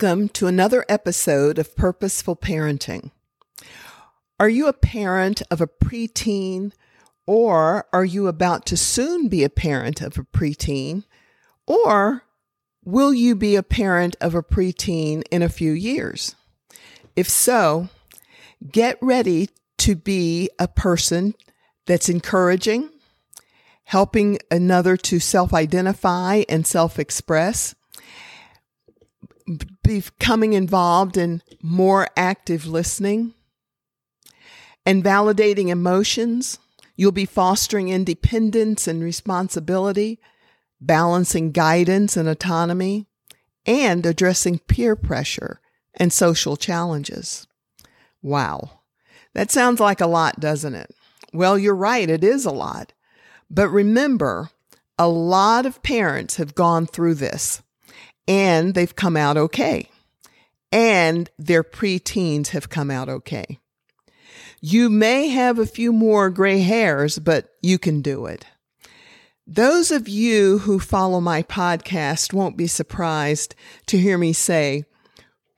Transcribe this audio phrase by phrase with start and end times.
[0.00, 3.10] Welcome to another episode of Purposeful Parenting.
[4.38, 6.72] Are you a parent of a preteen,
[7.26, 11.04] or are you about to soon be a parent of a preteen,
[11.66, 12.22] or
[12.82, 16.34] will you be a parent of a preteen in a few years?
[17.14, 17.90] If so,
[18.66, 21.34] get ready to be a person
[21.84, 22.88] that's encouraging,
[23.84, 27.74] helping another to self identify and self express
[29.82, 33.34] becoming involved in more active listening
[34.86, 36.58] and validating emotions.
[36.96, 40.20] You'll be fostering independence and responsibility,
[40.80, 43.06] balancing guidance and autonomy,
[43.66, 45.60] and addressing peer pressure
[45.94, 47.46] and social challenges.
[48.22, 48.80] Wow.
[49.34, 50.94] That sounds like a lot, doesn't it?
[51.32, 52.08] Well, you're right.
[52.08, 52.92] It is a lot.
[53.50, 54.50] But remember,
[54.98, 57.62] a lot of parents have gone through this
[58.30, 59.90] and they've come out okay.
[60.70, 63.58] And their preteens have come out okay.
[64.60, 68.46] You may have a few more gray hairs, but you can do it.
[69.48, 74.84] Those of you who follow my podcast won't be surprised to hear me say,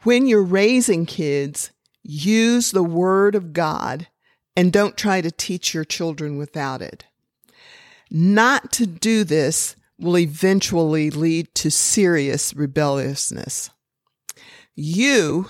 [0.05, 4.09] when you're raising kids, use the word of God
[4.57, 7.05] and don't try to teach your children without it.
[8.11, 13.71] Not to do this will eventually lead to serious rebelliousness.
[14.75, 15.49] You,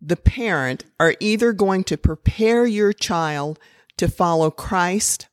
[0.00, 3.58] the parent, are either going to prepare your child
[3.96, 5.28] to follow Christ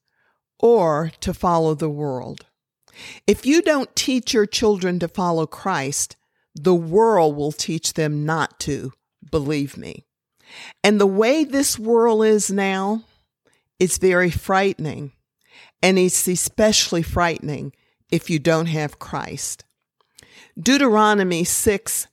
[0.59, 2.46] or to follow the world.
[3.28, 6.16] If you don't teach your children to follow Christ,
[6.56, 8.92] the world will teach them not to,
[9.31, 10.06] believe me.
[10.84, 13.03] And the way this world is now,
[13.80, 15.13] it's very frightening.
[15.81, 17.72] And it's especially frightening
[18.12, 19.64] if you don't have Christ.
[20.59, 22.08] Deuteronomy 6,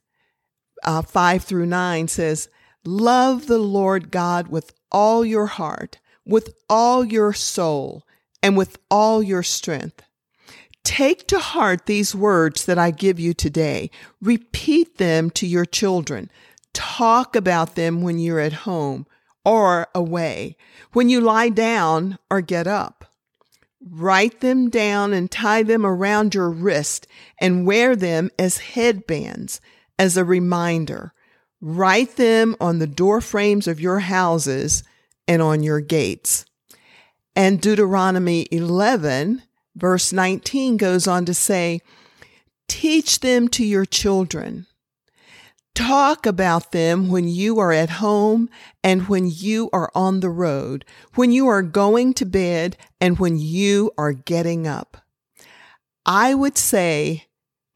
[0.83, 2.49] uh, 5 through 9 says,
[2.85, 8.03] Love the Lord God with all your heart, with all your soul,
[8.41, 10.03] and with all your strength.
[10.83, 13.91] Take to heart these words that I give you today.
[14.21, 16.31] Repeat them to your children.
[16.73, 19.05] Talk about them when you're at home
[19.43, 20.55] or away,
[20.93, 23.06] when you lie down or get up.
[23.81, 27.07] Write them down and tie them around your wrist
[27.39, 29.61] and wear them as headbands
[29.99, 31.13] as a reminder.
[31.61, 34.83] Write them on the door frames of your houses
[35.27, 36.45] and on your gates.
[37.35, 39.43] And Deuteronomy 11,
[39.75, 41.81] verse 19 goes on to say,
[42.67, 44.66] Teach them to your children
[45.77, 48.49] Talk about them when you are at home
[48.83, 50.83] and when you are on the road,
[51.13, 54.97] when you are going to bed and when you are getting up.
[56.03, 57.27] I would say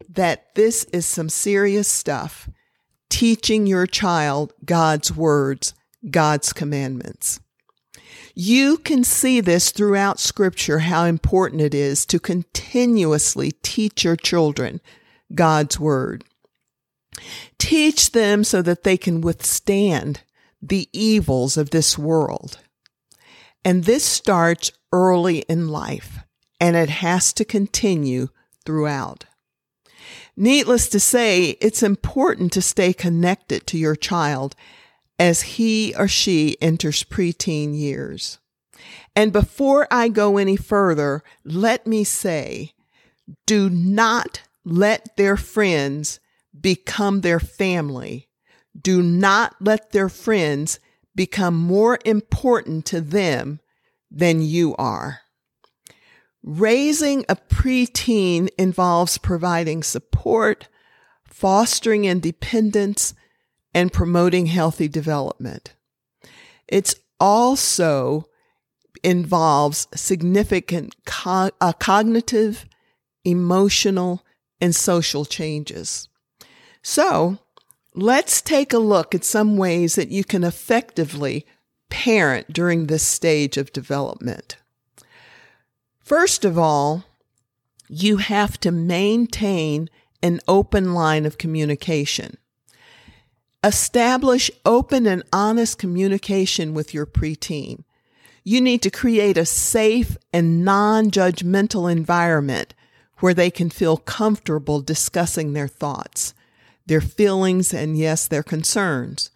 [0.09, 2.49] that this is some serious stuff,
[3.11, 5.75] teaching your child God's words,
[6.09, 7.39] God's commandments.
[8.33, 14.81] You can see this throughout scripture, how important it is to continuously teach your children
[15.35, 16.23] God's word.
[17.57, 20.21] Teach them so that they can withstand
[20.61, 22.59] the evils of this world.
[23.63, 26.19] And this starts early in life
[26.59, 28.29] and it has to continue
[28.65, 29.25] throughout.
[30.37, 34.55] Needless to say, it's important to stay connected to your child
[35.19, 38.39] as he or she enters preteen years.
[39.15, 42.71] And before I go any further, let me say,
[43.45, 46.19] do not let their friends
[46.59, 48.29] become their family.
[48.79, 50.79] Do not let their friends
[51.15, 53.59] become more important to them
[54.09, 55.21] than you are.
[56.43, 60.67] Raising a preteen involves providing support,
[61.25, 63.13] fostering independence,
[63.73, 65.75] and promoting healthy development.
[66.67, 68.27] It's also
[69.03, 72.65] involves significant co- uh, cognitive,
[73.23, 74.23] emotional,
[74.59, 76.09] and social changes.
[76.81, 77.37] So
[77.93, 81.45] let's take a look at some ways that you can effectively
[81.89, 84.57] parent during this stage of development.
[85.99, 87.03] First of all,
[87.87, 89.89] you have to maintain
[90.23, 92.37] an open line of communication.
[93.63, 97.83] Establish open and honest communication with your preteen.
[98.43, 102.73] You need to create a safe and non-judgmental environment
[103.19, 106.33] where they can feel comfortable discussing their thoughts,
[106.91, 109.31] their feelings, and yes, their concerns.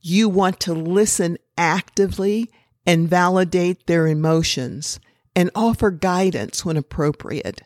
[0.00, 2.48] You want to listen actively
[2.86, 5.00] and validate their emotions
[5.34, 7.62] and offer guidance when appropriate.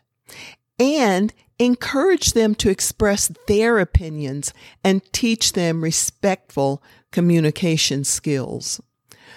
[0.78, 8.80] And encourage them to express their opinions and teach them respectful communication skills.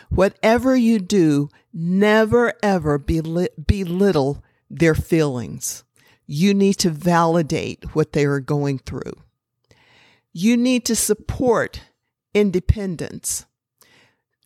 [0.08, 5.84] Whatever you do, never ever belittle their feelings.
[6.26, 9.12] You need to validate what they are going through.
[10.34, 11.82] You need to support
[12.34, 13.46] independence.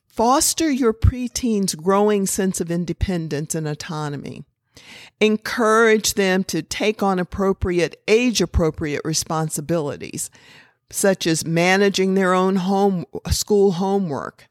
[0.07, 4.45] Foster your preteen's growing sense of independence and autonomy.
[5.19, 10.30] Encourage them to take on appropriate, age appropriate responsibilities,
[10.89, 14.47] such as managing their own home, school homework,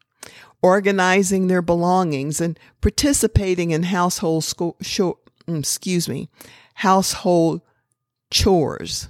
[0.61, 6.29] organizing their belongings, and participating in household school, mm, excuse me,
[6.75, 7.61] household
[8.29, 9.09] chores.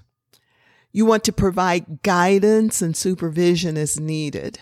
[0.93, 4.59] You want to provide guidance and supervision as needed,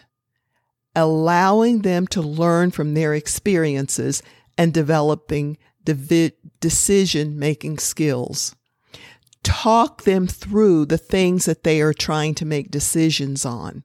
[0.96, 4.24] allowing them to learn from their experiences
[4.58, 5.58] and developing
[6.60, 8.56] decision making skills.
[9.44, 13.84] Talk them through the things that they are trying to make decisions on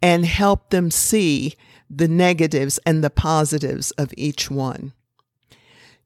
[0.00, 1.54] and help them see
[1.90, 4.92] the negatives and the positives of each one.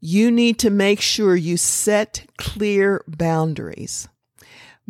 [0.01, 4.09] You need to make sure you set clear boundaries.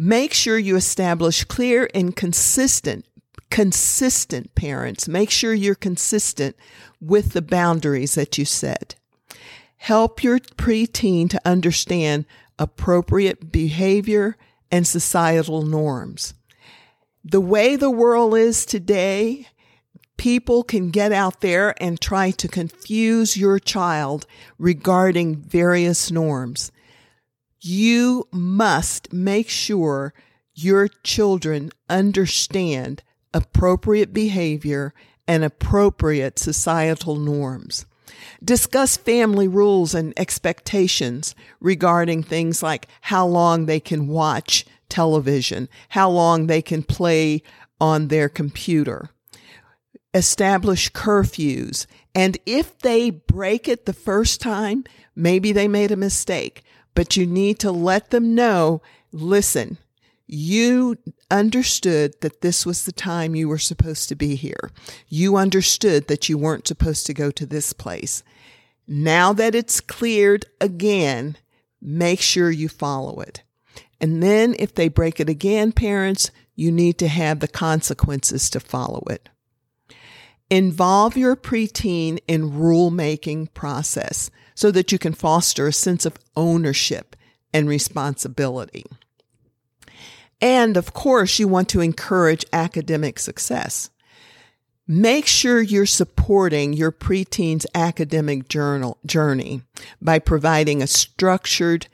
[0.00, 3.04] Make sure you establish clear and consistent
[3.50, 5.08] consistent parents.
[5.08, 6.54] Make sure you're consistent
[7.00, 8.94] with the boundaries that you set.
[9.78, 12.26] Help your preteen to understand
[12.58, 14.36] appropriate behavior
[14.70, 16.34] and societal norms.
[17.24, 19.48] The way the world is today,
[20.16, 24.26] people can get out there and try to confuse your child
[24.58, 26.70] regarding various norms.
[27.60, 30.14] You must make sure
[30.55, 33.02] your children understand
[33.34, 34.94] appropriate behavior
[35.26, 37.84] and appropriate societal norms.
[38.43, 46.08] Discuss family rules and expectations regarding things like how long they can watch television, how
[46.08, 47.43] long they can play
[47.81, 49.11] on their computer.
[50.14, 51.87] Establish curfews.
[52.14, 54.84] And if they break it the first time,
[55.14, 56.62] maybe they made a mistake,
[56.98, 59.78] but you need to let them know, listen,
[60.26, 60.96] you
[61.30, 64.72] understood that this was the time you were supposed to be here.
[65.06, 68.24] You understood that you weren't supposed to go to this place.
[68.88, 71.36] Now that it's cleared again,
[71.80, 73.44] make sure you follow it.
[74.00, 78.58] And then if they break it again, parents, you need to have the consequences to
[78.58, 79.28] follow it.
[80.50, 86.19] Involve your preteen in the rulemaking process so that you can foster a sense of
[86.37, 87.14] ownership
[87.55, 88.84] and responsibility.
[90.40, 93.90] And of course, you want to encourage academic success.
[94.88, 99.62] Make sure you're supporting your preteen's academic journal, journey
[100.02, 101.87] by providing a structured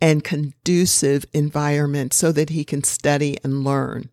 [0.00, 4.10] and conducive environment so that he can study and learn.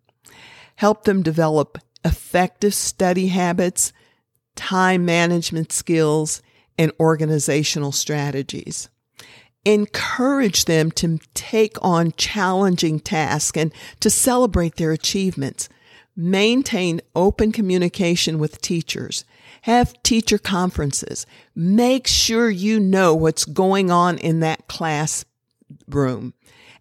[0.74, 3.92] Help them develop effective study habits,
[4.56, 6.42] time management skills,
[6.80, 8.88] and organizational strategies
[9.66, 13.70] encourage them to take on challenging tasks and
[14.00, 15.68] to celebrate their achievements.
[16.16, 19.26] Maintain open communication with teachers.
[19.62, 21.26] Have teacher conferences.
[21.54, 26.32] Make sure you know what's going on in that classroom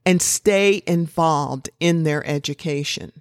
[0.05, 3.11] and stay involved in their education.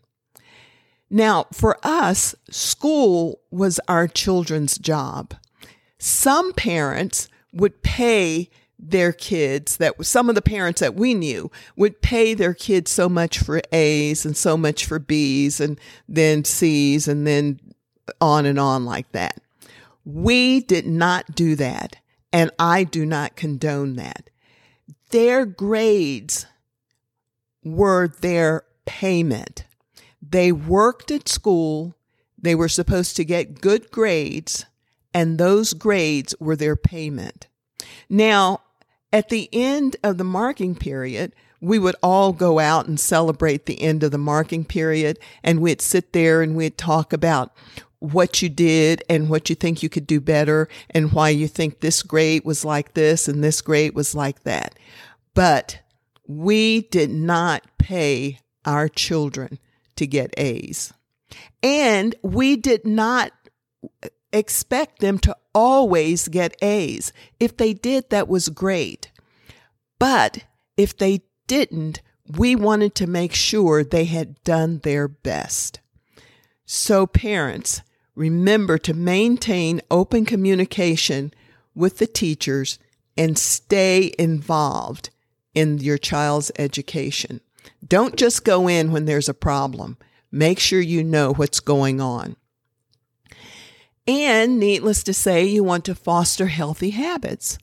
[1.10, 5.34] Now, for us, school was our children's job.
[5.98, 12.00] Some parents would pay their kids that some of the parents that we knew would
[12.00, 17.08] pay their kids so much for A's and so much for B's and then C's
[17.08, 17.58] and then
[18.20, 19.40] on and on like that.
[20.04, 21.96] We did not do that.
[22.32, 24.30] And I do not condone that.
[25.10, 26.46] Their grades
[27.64, 29.64] were their payment.
[30.20, 31.96] They worked at school.
[32.36, 34.66] They were supposed to get good grades
[35.18, 37.48] and those grades were their payment.
[38.08, 38.60] Now,
[39.12, 43.82] at the end of the marking period, we would all go out and celebrate the
[43.82, 47.52] end of the marking period and we'd sit there and we'd talk about
[47.98, 51.80] what you did and what you think you could do better and why you think
[51.80, 54.78] this grade was like this and this grade was like that.
[55.34, 55.80] But
[56.28, 59.58] we did not pay our children
[59.96, 60.92] to get A's.
[61.60, 63.32] And we did not
[64.32, 67.12] expect them to always get A's.
[67.40, 69.10] If they did, that was great.
[69.98, 70.44] But
[70.76, 72.02] if they didn't,
[72.36, 75.80] we wanted to make sure they had done their best.
[76.66, 77.82] So, parents,
[78.14, 81.32] remember to maintain open communication
[81.74, 82.78] with the teachers
[83.16, 85.10] and stay involved
[85.54, 87.40] in your child's education.
[87.86, 89.96] Don't just go in when there's a problem.
[90.30, 92.36] Make sure you know what's going on.
[94.08, 97.58] And needless to say, you want to foster healthy habits.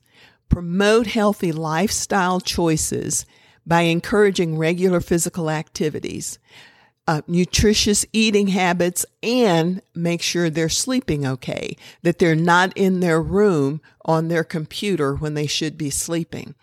[0.47, 3.25] Promote healthy lifestyle choices
[3.65, 6.37] by encouraging regular physical activities,
[7.07, 13.19] uh, nutritious eating habits, and make sure they're sleeping okay, that they're not in their
[13.19, 16.53] room on their computer when they should be sleeping.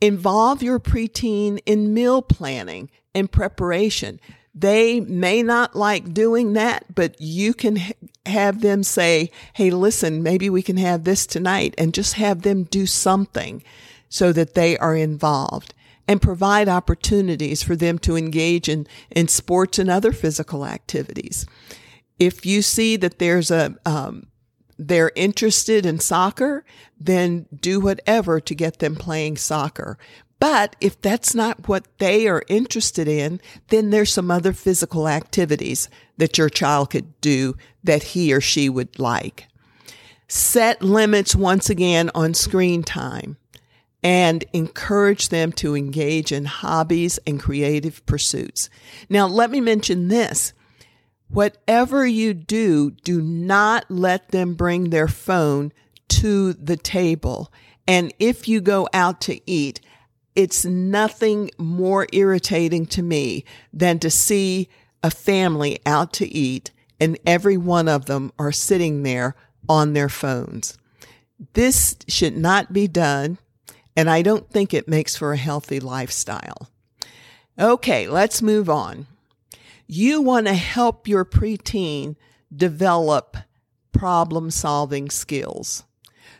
[0.00, 4.18] Involve your preteen in meal planning and preparation.
[4.52, 7.78] They may not like doing that, but you can
[8.26, 12.64] have them say, Hey, listen, maybe we can have this tonight and just have them
[12.64, 13.62] do something
[14.08, 15.74] so that they are involved
[16.08, 21.46] and provide opportunities for them to engage in, in sports and other physical activities.
[22.18, 24.26] If you see that there's a, um,
[24.78, 26.64] they're interested in soccer,
[26.98, 29.98] then do whatever to get them playing soccer.
[30.42, 35.88] But if that's not what they are interested in, then there's some other physical activities
[36.16, 39.46] that your child could do that he or she would like.
[40.26, 43.36] Set limits once again on screen time
[44.02, 48.68] and encourage them to engage in hobbies and creative pursuits.
[49.08, 50.54] Now, let me mention this.
[51.28, 55.72] Whatever you do, do not let them bring their phone
[56.08, 57.52] to the table.
[57.86, 59.80] And if you go out to eat,
[60.34, 64.68] it's nothing more irritating to me than to see
[65.02, 66.70] a family out to eat
[67.00, 69.34] and every one of them are sitting there
[69.68, 70.78] on their phones.
[71.54, 73.38] This should not be done,
[73.96, 76.70] and I don't think it makes for a healthy lifestyle.
[77.58, 79.08] Okay, let's move on.
[79.88, 82.14] You want to help your preteen
[82.54, 83.36] develop
[83.92, 85.82] problem solving skills.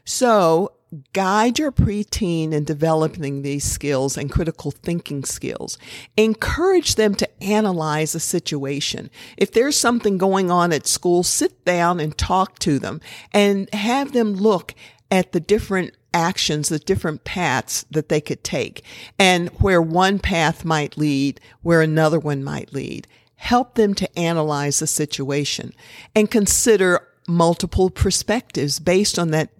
[0.04, 0.72] So
[1.12, 5.78] guide your preteen in developing these skills and critical thinking skills.
[6.16, 9.10] Encourage them to analyze a situation.
[9.36, 13.00] If there's something going on at school, sit down and talk to them
[13.32, 14.74] and have them look
[15.10, 18.84] at the different actions, the different paths that they could take
[19.18, 23.06] and where one path might lead, where another one might lead.
[23.36, 25.72] Help them to analyze the situation
[26.14, 29.50] and consider multiple perspectives based on that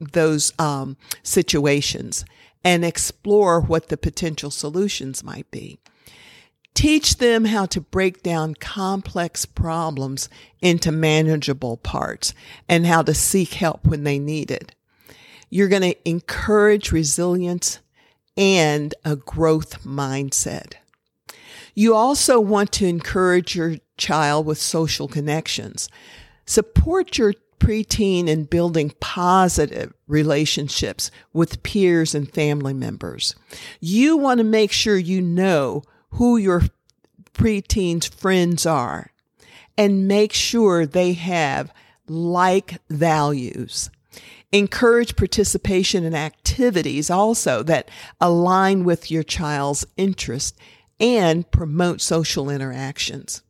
[0.00, 2.24] those um, situations
[2.64, 5.78] and explore what the potential solutions might be.
[6.74, 10.28] Teach them how to break down complex problems
[10.60, 12.32] into manageable parts
[12.68, 14.74] and how to seek help when they need it.
[15.50, 17.80] You're going to encourage resilience
[18.36, 20.74] and a growth mindset.
[21.74, 25.88] You also want to encourage your child with social connections.
[26.46, 33.36] Support your preteen in building positive relationships with peers and family members.
[33.78, 36.62] You want to make sure you know who your
[37.32, 39.12] preteen's friends are
[39.78, 41.72] and make sure they have
[42.08, 43.88] like values.
[44.52, 47.88] Encourage participation in activities also that
[48.20, 50.58] align with your child's interest
[50.98, 53.42] and promote social interactions.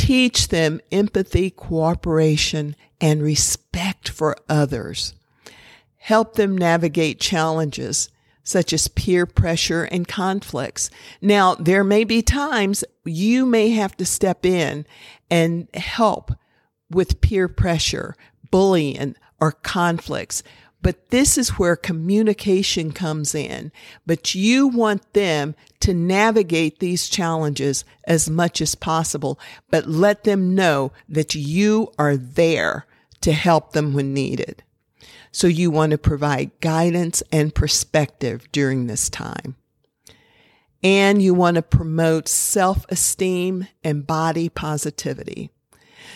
[0.00, 5.12] Teach them empathy, cooperation, and respect for others.
[5.98, 8.08] Help them navigate challenges
[8.42, 10.88] such as peer pressure and conflicts.
[11.20, 14.86] Now, there may be times you may have to step in
[15.30, 16.32] and help
[16.90, 18.14] with peer pressure,
[18.50, 20.42] bullying, or conflicts.
[20.82, 23.70] But this is where communication comes in.
[24.06, 29.38] But you want them to navigate these challenges as much as possible,
[29.70, 32.86] but let them know that you are there
[33.20, 34.62] to help them when needed.
[35.32, 39.56] So you want to provide guidance and perspective during this time.
[40.82, 45.50] And you want to promote self-esteem and body positivity.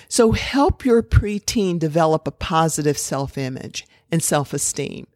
[0.08, 5.06] So help your preteen develop a positive self-image and self-esteem.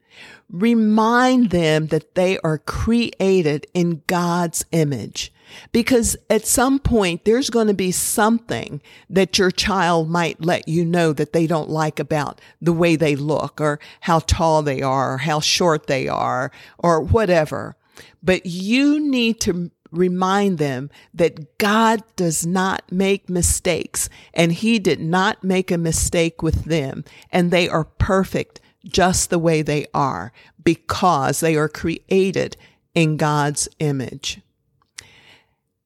[0.50, 5.32] Remind them that they are created in God's image.
[5.72, 10.84] Because at some point, there's going to be something that your child might let you
[10.84, 15.14] know that they don't like about the way they look or how tall they are
[15.14, 17.76] or how short they are or whatever.
[18.22, 25.00] but you need to remind them that God does not make mistakes and he did
[25.00, 30.32] not make a mistake with them and they are perfect just the way they are
[30.62, 32.56] because they are created
[32.94, 34.40] in God's image.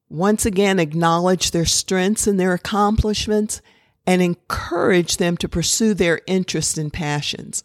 [0.08, 3.62] Once again, acknowledge their strengths and their accomplishments
[4.06, 7.64] and encourage them to pursue their interests and passions.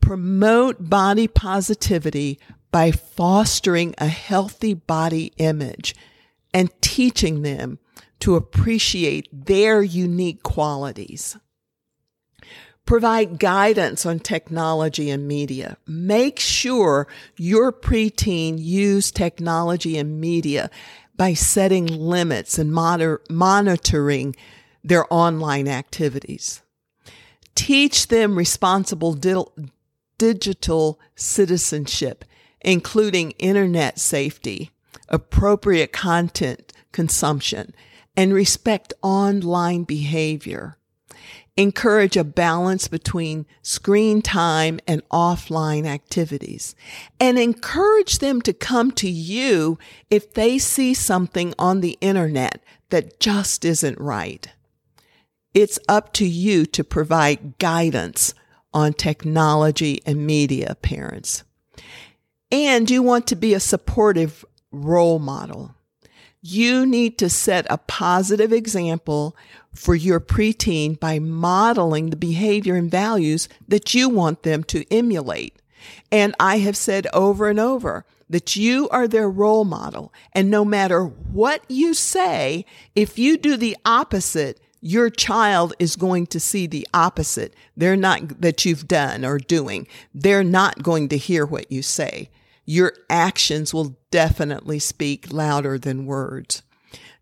[0.00, 2.38] Promote body positivity
[2.70, 5.94] by fostering a healthy body image
[6.52, 7.78] and teaching them
[8.20, 11.36] to appreciate their unique qualities.
[12.86, 15.78] Provide guidance on technology and media.
[15.86, 20.70] Make sure your preteen use technology and media
[21.16, 24.36] by setting limits and monitoring
[24.82, 26.60] their online activities.
[27.54, 29.44] Teach them responsible di-
[30.18, 32.24] digital citizenship,
[32.60, 34.72] including internet safety,
[35.08, 37.74] appropriate content consumption,
[38.16, 40.76] and respect online behavior.
[41.56, 46.74] Encourage a balance between screen time and offline activities
[47.20, 49.78] and encourage them to come to you
[50.10, 54.48] if they see something on the internet that just isn't right.
[55.54, 58.34] It's up to you to provide guidance
[58.72, 61.44] on technology and media, parents.
[62.50, 65.76] And you want to be a supportive role model.
[66.46, 69.34] You need to set a positive example
[69.72, 75.56] for your preteen by modeling the behavior and values that you want them to emulate.
[76.12, 80.12] And I have said over and over that you are their role model.
[80.34, 86.26] And no matter what you say, if you do the opposite, your child is going
[86.26, 87.54] to see the opposite.
[87.74, 89.86] They're not that you've done or doing.
[90.14, 92.28] They're not going to hear what you say.
[92.64, 96.62] Your actions will definitely speak louder than words.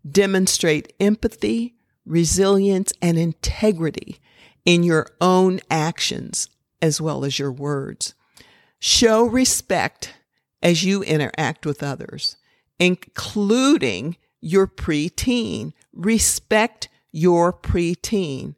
[0.09, 1.75] Demonstrate empathy,
[2.05, 4.19] resilience, and integrity
[4.65, 6.49] in your own actions
[6.81, 8.13] as well as your words.
[8.79, 10.13] Show respect
[10.61, 12.37] as you interact with others,
[12.79, 15.73] including your preteen.
[15.93, 18.55] Respect your preteen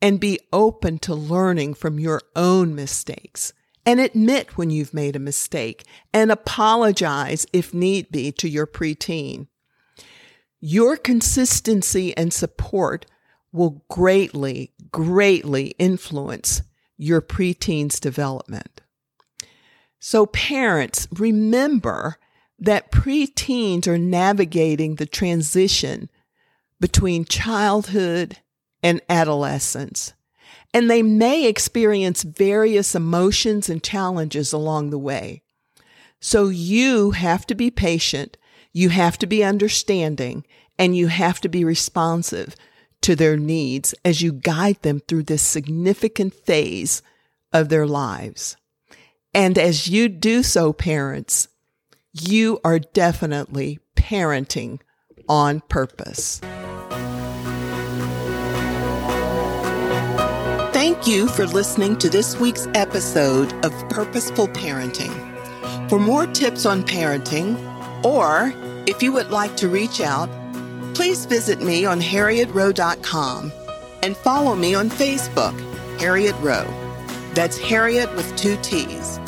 [0.00, 3.52] and be open to learning from your own mistakes
[3.86, 9.48] and admit when you've made a mistake and apologize if need be to your preteen.
[10.60, 13.06] Your consistency and support
[13.52, 16.62] will greatly, greatly influence
[16.96, 18.80] your preteen's development.
[20.00, 22.16] So parents, remember
[22.58, 26.10] that preteens are navigating the transition
[26.80, 28.38] between childhood
[28.82, 30.12] and adolescence.
[30.74, 35.42] And they may experience various emotions and challenges along the way.
[36.20, 38.36] So you have to be patient,
[38.72, 40.44] you have to be understanding,
[40.78, 42.56] and you have to be responsive
[43.02, 47.02] to their needs as you guide them through this significant phase
[47.52, 48.56] of their lives.
[49.32, 51.48] And as you do so, parents,
[52.12, 54.80] you are definitely parenting
[55.28, 56.40] on purpose.
[61.06, 65.12] You for listening to this week's episode of Purposeful Parenting.
[65.90, 67.58] For more tips on parenting,
[68.02, 68.54] or
[68.86, 70.30] if you would like to reach out,
[70.94, 73.52] please visit me on harriettrowe.com
[74.02, 75.52] and follow me on Facebook,
[76.00, 76.72] Harriett Rowe.
[77.34, 79.20] That's Harriett with two T's.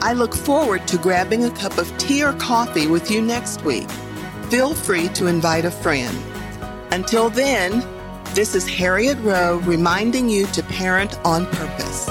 [0.00, 3.88] I look forward to grabbing a cup of tea or coffee with you next week.
[4.48, 6.18] Feel free to invite a friend.
[6.90, 7.84] Until then,
[8.40, 12.08] this is Harriett Rowe reminding you to parent on purpose.